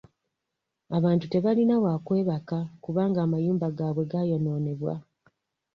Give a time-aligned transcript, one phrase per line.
[0.97, 4.93] Abantu tebalina wa kwebaka kubanga amayumba gaabwe gaayonoonebwa.